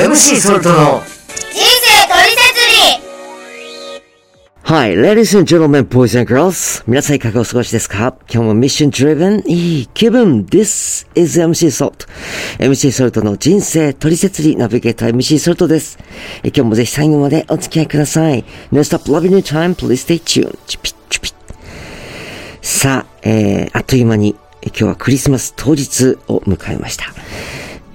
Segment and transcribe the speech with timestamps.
[0.00, 2.60] MC ソルトの人生トリセツ
[3.90, 4.02] リ
[4.62, 6.82] Hi, ladies and gentlemen, boys and girls.
[6.86, 8.14] 皆さんいかがお過ごしですか？
[8.32, 12.06] 今日もミッション driven いい気分 This is MC Salt.
[12.58, 15.98] MC ソルトの人生トリセツリナビゲーター MC ソルトです。
[16.42, 18.44] え今日もぜひ最後までお付き合いください。
[18.72, 20.56] No stop loving your time, please stay tuned.
[20.66, 21.34] チュピッチュピッ
[22.62, 27.06] さあ、えー、あっという間にえ今日はクリスマス当日を迎えました。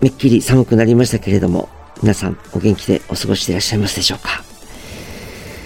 [0.00, 1.68] めっきり寒くなりましたけれども、
[2.00, 4.44] 皆さんお元気でお過ごしでいらっしゃいますでしょうか？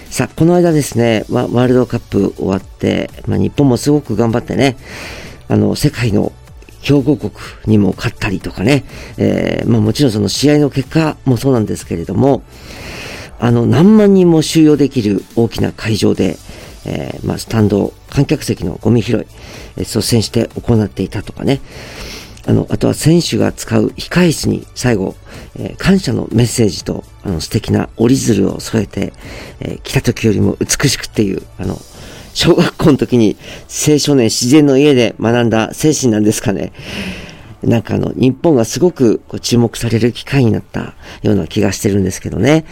[0.09, 4.77] さあ、この間ですね、ま、ワールドカップ終わって、ま、日本もすごく頑張ってね、
[5.47, 6.31] あの、世界の
[6.81, 7.31] 強豪国
[7.65, 8.83] にも勝ったりとかね、
[9.17, 12.43] えーま、もちろんその試合の結果もそうなんですけれども、
[13.39, 16.37] あの、何万人も収容できる大きな会場で、
[16.85, 19.25] えーま、スタンド、観客席のゴミ拾
[19.77, 21.61] い、率先して行っていたとかね、
[22.45, 25.15] あの、あとは選手が使う控室に最後、
[25.55, 29.13] えー感謝のメッセージと、あの、素敵な折り鶴を添えて、
[29.59, 31.79] えー来た時よりも美しくっていう、あの、
[32.33, 33.37] 小学校の時に
[33.69, 36.73] 青少年自然の家で学んだ精神なんですかね。
[37.61, 42.65] なんかあの、日本がすごくこう注目される機会になったような気がしてるんですけどね。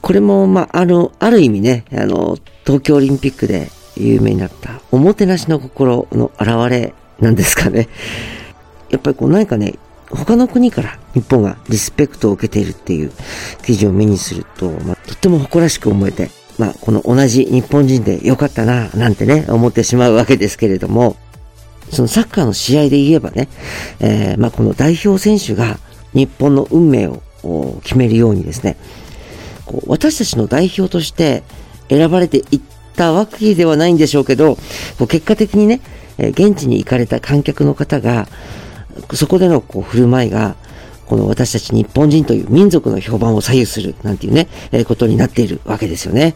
[0.00, 7.88] これも、まあ、あの、ある意味ね、あの、東京オリンピックで有名になった、おもてなしの心の表れなんですかね。
[8.90, 9.74] やっぱりこう何かね、
[10.10, 13.12] 他の国から日本がリスペクトを受けているっていう
[13.64, 21.16] 記事を目にすると、まあ、とっても誇らしく思えて、まあ、この同じ日本人でよかったな、なんてね、思ってしまうわけですけれども、
[21.90, 23.48] そのサッカーの試合で言えばね、
[24.00, 25.78] えーまあ、この代表選手が
[26.14, 28.76] 日本の運命を決めるようにですね、
[29.66, 31.42] こう私たちの代表として
[31.88, 32.60] 選ばれていっ
[32.96, 34.56] たわけではないんでしょうけど、
[35.08, 35.80] 結果的にね、
[36.18, 38.26] 現地に行かれた観客の方が、
[39.12, 40.56] そこでのこう振る舞いが、
[41.06, 46.34] この私たち日本人という民族の評判を左右するなんていうね、えーことになっているわけですよね。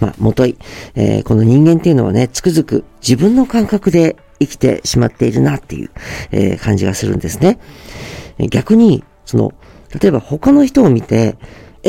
[0.00, 0.56] まあ、もとい、
[0.94, 5.90] えーこの人間っていうのはね、つくづく自分の感覚で生きてしまっているなっていう、
[6.30, 7.58] えー感じがするんですね。
[8.50, 9.52] 逆に、その、
[10.00, 11.36] 例えば他の人を見て、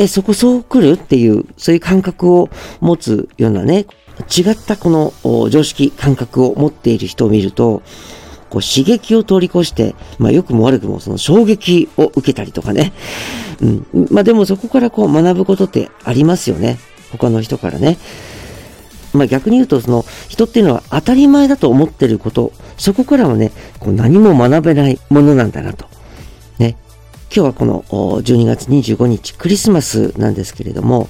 [0.00, 2.48] え、そこそう来るっていう、そういう感覚を
[2.80, 3.84] 持つようなね、
[4.34, 5.12] 違ったこの
[5.50, 7.82] 常識、感覚を持っている人を見ると、
[8.48, 12.94] こう刺激を通り越して、まあ良くも悪くもその衝撃を受けたりとかね。
[13.60, 14.08] うん。
[14.10, 16.78] まあでもそこからこう学ぶことってありますよね。
[17.12, 17.98] 他の人からね。
[19.12, 25.86] まあ逆に言うとその人っていうのは当たり前だと思ってること、そこからはね、こう何も学べないものなんだなと。
[27.30, 27.34] ね。
[27.34, 31.08] 今日はこのお12月25日クリスマスなんですけれども、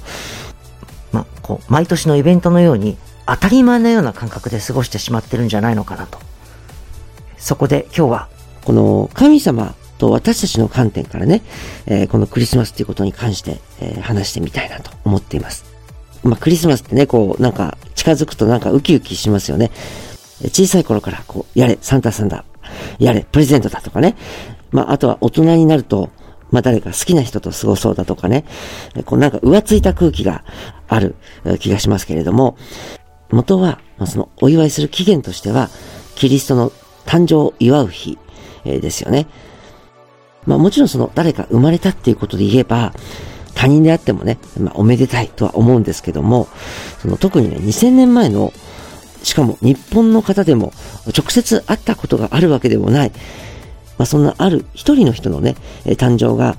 [1.11, 6.19] まあ、こう、毎年のイベントのように当たり前のような感覚で過ごしてしまってるんじゃないのかなと。
[7.37, 8.29] そこで今日は、
[8.65, 11.41] この神様と私たちの観点からね、
[11.87, 15.65] えーこのクリスマスということに関して、えー話してみたいなと思っています。
[16.23, 19.71] まあ、クリスマスってね、こう、なんか近づくとなんかウキウキしますよね。
[20.43, 22.45] え小さい頃からこう、やれ、サンタさんだ。
[22.99, 24.15] やれ、プレゼントだとかね。
[24.71, 26.09] まあ、あとは大人になると、
[26.49, 28.45] まあ、誰か好きな人と過ごそうだとかね。
[29.05, 30.43] こう、なんか浮ついた空気が
[30.87, 31.15] ある
[31.59, 32.57] 気がしますけれども、
[33.31, 35.69] 元は、まあ、そのお祝いする起源としては、
[36.15, 36.71] キリストの
[37.05, 38.17] 誕生を祝う日、
[38.63, 39.27] ですよね。
[40.45, 42.93] まあもちろんその誰か生まれたっていうことで言えば、
[43.53, 46.47] 他人であってもね、まあおめでたいとは思うんですけども、
[46.99, 48.53] その特にね、2000年前の、
[49.23, 50.73] しかも日本の方でも
[51.15, 53.11] 直接会ったことがあるわけでもない、
[54.01, 56.57] まあそんなある一人の人のね、え誕生が、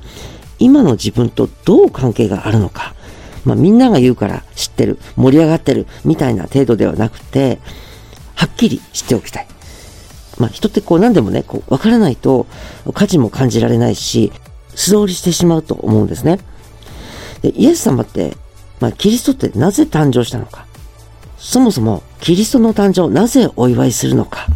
[0.61, 2.95] 今の自分とどう関係があるのか、
[3.45, 7.59] まあみんなが言うから知ってる、盛り上がってる、みたいな程度ではなくて、
[8.37, 9.49] はっきり知っておきたい。
[10.39, 12.47] まあ人ってこう何でもね、こうわからないと
[12.95, 14.31] 価値も感じられないし、
[14.77, 16.39] 素通りしてしまうと思うんですね。
[17.43, 18.37] で、イエス様って、
[18.79, 20.65] まあキリストってなぜ誕生したのか。
[21.39, 24.47] そもそもキリストの誕生をなぜお祝いするのか。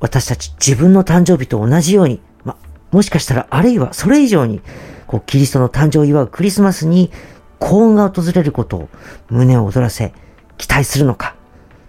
[0.00, 2.56] 私たち自分の誕生日と同じように、ま、
[2.90, 4.60] もしかしたらあるいはそれ以上に、
[5.06, 7.10] こうキリストの誕生を祝うクリスマスに
[7.58, 8.88] 幸運が訪れることを
[9.30, 10.12] 胸を躍らせ
[10.58, 11.34] 期待するのか。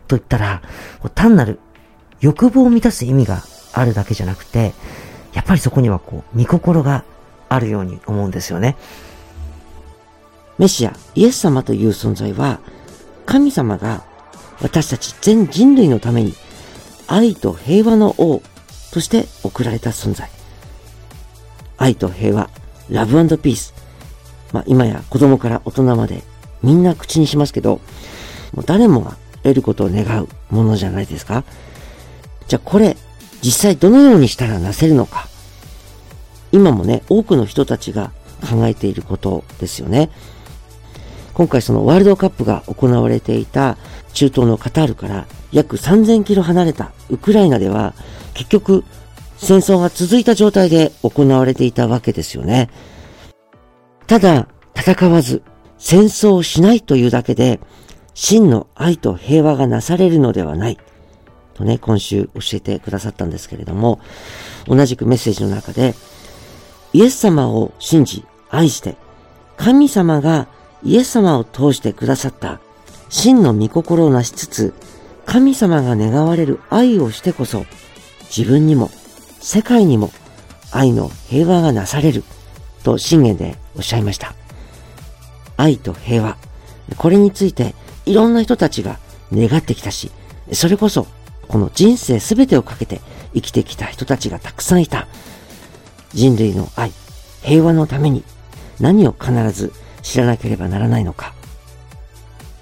[0.08, 0.62] と言ったら、
[1.16, 1.60] 単なる
[2.22, 3.44] 欲望を満たす意味が
[3.74, 4.74] あるだけじゃなくて、
[5.34, 7.04] やっぱりそこにはこう、見心が
[7.50, 8.78] あるように思うんですよね。
[10.58, 12.60] メシア、イエス様という存在は、
[13.26, 14.04] 神様が
[14.62, 16.34] 私たち全人類のために
[17.08, 18.42] 愛と平和の王
[18.92, 20.30] として送られた存在。
[21.78, 22.50] 愛と平和、
[22.90, 23.74] ラブピース。
[24.52, 26.24] まあ今や子供から大人まで
[26.64, 27.80] みんな口にしますけど、
[28.54, 31.44] もう誰もが得ることを願うものじゃないですか。
[32.48, 32.98] じゃあこれ、
[33.42, 35.28] 実際どのようにしたらなせるのか。
[36.52, 38.12] 今もね、多くの人たちが
[38.50, 40.10] 考えていることですよね。
[41.38, 43.78] 今回そのワールドカップが行われていた
[44.14, 47.94] 中東のカタールから約3000キロ離れたウクライナでは
[48.34, 48.84] 結局
[49.38, 52.72] 戦争が続いた状態で行われていたわけですよね。
[54.08, 55.44] ただ戦わず
[55.78, 57.60] 戦争をしないというだけで
[58.16, 60.80] 真の愛と平和がなされるのではない。
[61.54, 64.00] とね、今週教えてくださったんですけれども、
[64.66, 65.94] 同じくメッセージの中で、
[66.94, 68.96] イエス様を信じ、愛して、
[69.56, 70.48] 神様が
[70.84, 72.60] イエス様を通してくださった
[73.10, 74.74] 真の御心をなしつつ、
[75.26, 77.66] 神様が願われる愛をしてこそ、
[78.36, 78.92] 自分にも、
[79.40, 80.12] 世界にも
[80.72, 82.24] 愛の平和がなされる、
[82.84, 84.36] と信玄でおっしゃいました。
[85.58, 86.38] 愛と平和。
[86.98, 87.76] これについて
[88.06, 89.00] いろんな人たちが
[89.34, 90.12] 願ってきたし、
[90.54, 91.08] それこそ
[91.48, 93.02] この人生すべてをかけて
[93.34, 95.08] 生きてきた人たちがたくさんいた。
[96.14, 96.92] 人類の愛、
[97.42, 98.24] 平和のために
[98.80, 99.74] 何を必ず
[100.08, 101.34] 知らなければならないのか。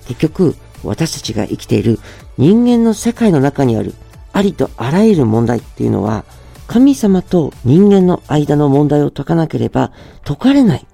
[0.07, 1.99] 結局、私たちが生きている
[2.37, 3.93] 人間の世界の中にある
[4.33, 6.25] ありとあらゆる問題っていうのは、
[6.67, 9.91] 神様と人間の間の問題を解かなければ
[10.23, 10.87] 解かれない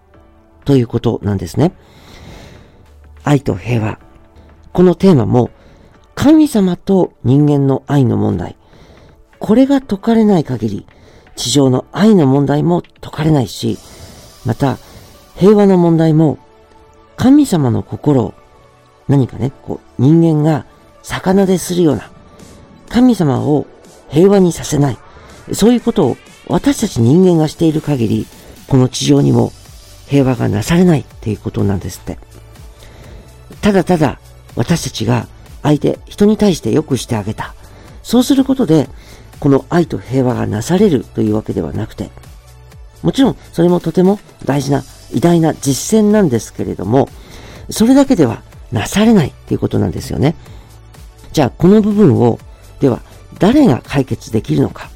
[0.66, 1.72] ということなんですね。
[3.24, 4.00] 愛と平和。
[4.74, 5.50] このテーマも
[6.16, 8.58] 神様と人間の愛の問題。
[9.40, 10.86] これが解かれない限り、
[11.36, 13.80] 地上の愛の問題も解かれないし、
[14.46, 14.78] また、
[15.42, 16.38] 平和の問題も、
[17.18, 18.36] 神様の心を
[19.08, 20.68] 何かね、こう、人間が
[21.02, 22.12] 魚でするような、
[22.90, 23.66] 神様を
[24.08, 25.00] 平和にさせない、
[25.52, 28.28] そういうことを私たち人間がしている限り、
[28.68, 29.52] この地上にも
[30.06, 32.20] 平和がなされないっていうことなんですって。
[33.62, 34.20] ただただ
[34.56, 35.28] 私たちが
[35.64, 37.56] 相手、人に対して良くしてあげた。
[38.04, 38.90] そうすることで、
[39.40, 42.12] この愛と平和がなされるというわけではなくて、
[43.02, 47.10] もちろんそれもとても大事な偉大な実践なんですけれども、
[47.70, 50.36] それだけではなされないっていうことなんですよね。
[51.32, 52.40] じゃあこの部分を、
[52.80, 53.02] では
[53.40, 54.90] 誰が解決できるのか。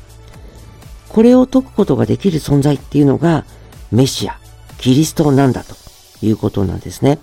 [1.09, 3.45] これを解くことができる存在っていうのが
[3.91, 4.37] メシア、
[4.77, 5.75] キリストなんだと
[6.21, 7.19] いうことなんですね。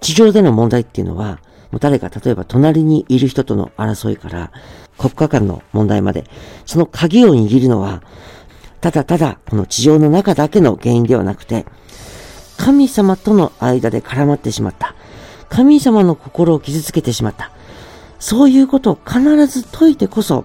[0.00, 1.40] 地上での問題っていうのは、
[1.72, 4.52] もう誰か例えば隣にいる人との争いから
[4.96, 6.24] 国家間の問題まで、
[6.64, 8.02] その鍵を握るのは、
[8.80, 11.66] ただただこの地上の中だけの原因ではなくて、
[12.56, 14.94] 神様との間で絡まってしまった。
[15.48, 17.50] 神様の心を傷つけてしまった。
[18.18, 20.44] そういうことを必ず解いてこそ、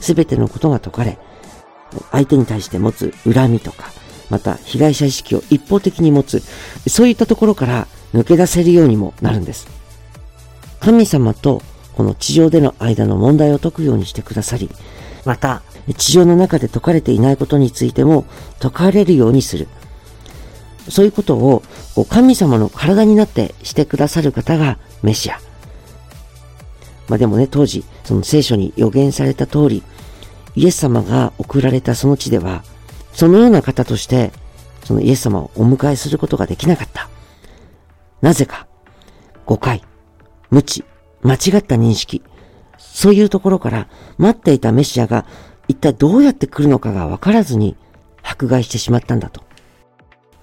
[0.00, 1.18] すべてのことが解かれ、
[2.12, 3.90] 相手に対して持つ恨みとか、
[4.30, 6.42] また被害者意識を一方的に持つ、
[6.86, 9.66] そういったところから抜け出せるようにもなるんです。
[10.80, 11.62] 神様と
[11.96, 14.70] この地上での間の問題を解くようにしてくださり、
[15.24, 15.62] また、
[15.94, 18.24] 地上の中で解かれていないことについても
[18.60, 19.68] 解かれるようにする。
[20.88, 21.62] そういうことを
[22.08, 25.38] 神様の体になってしてくださる方がメシア。
[27.08, 29.82] まあでもね、当時、その聖書に予言された通り、
[30.54, 32.64] イエス様が送られたその地では、
[33.12, 34.32] そのような方として、
[34.84, 37.08] そのイエス様をお迎えすることができなかった。
[38.20, 38.66] なぜか、
[39.46, 39.82] 誤解、
[40.50, 40.84] 無知、
[41.22, 42.22] 間違った認識、
[42.78, 45.24] そういうところから待っていたメシアが
[45.68, 47.76] 一体どうやって来るのかがわからずに
[48.22, 49.42] 迫害してしまったんだと。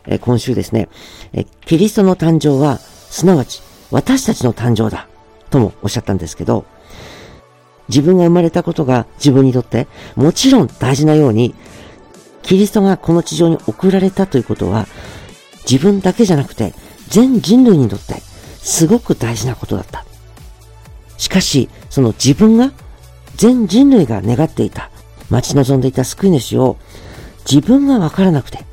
[0.07, 0.87] え今週ですね
[1.33, 5.07] え、キリストの誕生は、すなわち私たちの誕生だ、
[5.49, 6.65] ともおっしゃったんですけど、
[7.89, 11.55] 自分が生まれたことが自分にとってもちろん大事なように、
[12.43, 14.87] キリストがこの地上に送られたということは、
[15.69, 16.73] 自分だけじゃなくて
[17.07, 18.21] 全人類にとって
[18.59, 20.05] すごく大事なことだった。
[21.17, 22.71] しかし、その自分が、
[23.35, 24.89] 全人類が願っていた、
[25.29, 26.77] 待ち望んでいた救い主を
[27.49, 28.65] 自分がわからなくて、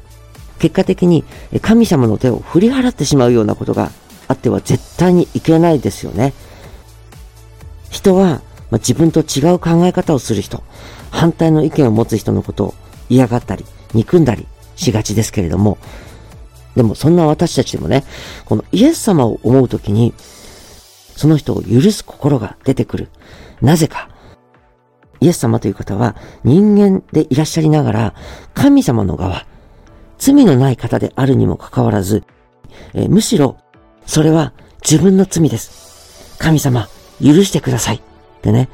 [0.58, 1.24] 結果的に
[1.60, 3.90] 神様の手を振り払ってしまうようなことが
[4.28, 6.32] あっては絶対にいけないですよね。
[7.90, 8.40] 人は、
[8.70, 10.62] ま、自分と違う考え方をする人、
[11.10, 12.74] 反対の意見を持つ人のことを
[13.08, 15.78] 嫌がったり、憎んだりしがちですけれども、
[16.74, 18.04] でもそんな私たちでもね、
[18.46, 20.14] このイエス様を思うときに、
[21.16, 23.08] その人を許す心が出てくる。
[23.60, 24.08] なぜか。
[25.22, 28.14] イエス様という方は人間でいらっしゃりながら、
[28.54, 29.46] 神様の側、
[30.18, 32.24] 罪のない方であるにもかかわらず、
[32.92, 33.56] えむしろ、
[34.04, 34.52] それは
[34.82, 36.36] 自分の罪です。
[36.38, 36.88] 神様、
[37.20, 37.96] 許してください。
[37.96, 38.00] っ
[38.42, 38.68] てね。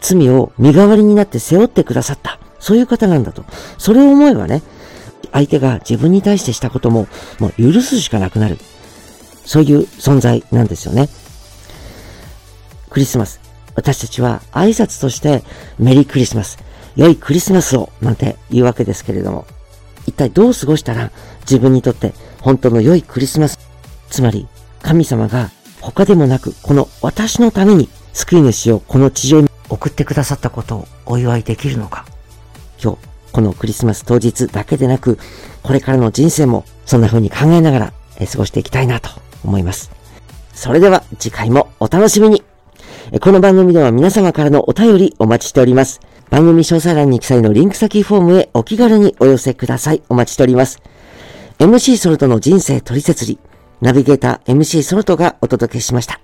[0.00, 2.38] 罪を身代わりになって背負ってくださった。
[2.58, 3.44] そういう方なんだと。
[3.78, 4.62] それを思えばね、
[5.32, 7.08] 相手が自分に対してしたことも、
[7.40, 8.58] もう許すしかなくなる。
[9.46, 11.08] そういう存在なんですよね。
[12.90, 13.43] クリスマス。
[13.74, 15.42] 私たちは挨拶として
[15.78, 16.58] メリークリスマス。
[16.96, 19.46] 良いクリスマスをなんて言うわけですけれども、
[20.06, 23.58] 一体どう過ごしたら自分にとって本当の良いクリスマス、
[24.10, 24.46] つまり
[24.82, 25.50] 神様が
[25.80, 32.06] 他でもなくこの私のために救い主をこの地上に送ってくださったことをお祝いできるのか。
[32.80, 32.98] 今日、
[33.32, 35.18] このクリスマス当日だけでなく、
[35.62, 37.92] これからの人生もそんな風に考えながら
[38.30, 39.10] 過ごしていきたいなと
[39.44, 39.90] 思います。
[40.52, 42.44] それでは次回もお楽しみに。
[43.20, 46.00] この番組では皆様からのお便りお待ちしております。
[46.30, 50.02] 番組詳細欄に記載のリンク先フォームへお気軽にお寄せください。
[50.08, 50.82] お待ちしております。
[51.60, 53.38] MC ソルトの人生取説理。
[53.80, 56.18] ナビゲーター MC ソルトがお届けしました。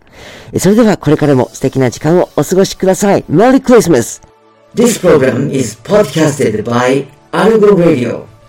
[0.58, 3.24] それではこれからも素敵な時間をお過ごしください。
[3.30, 4.20] Merry Christmas!
[4.74, 8.39] This program is podcasted by Algo Radio.